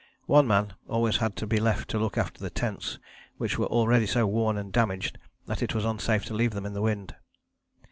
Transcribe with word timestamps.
One 0.25 0.47
man 0.47 0.73
always 0.87 1.17
had 1.17 1.35
to 1.35 1.45
be 1.45 1.59
left 1.59 1.87
to 1.91 1.99
look 1.99 2.17
after 2.17 2.41
the 2.41 2.49
tents, 2.49 2.97
which 3.37 3.59
were 3.59 3.67
already 3.67 4.07
so 4.07 4.25
worn 4.25 4.57
and 4.57 4.73
damaged 4.73 5.19
that 5.45 5.61
it 5.61 5.75
was 5.75 5.85
unsafe 5.85 6.25
to 6.25 6.33
leave 6.33 6.53
them 6.53 6.65
in 6.65 6.73
the 6.73 6.81
wind. 6.81 7.15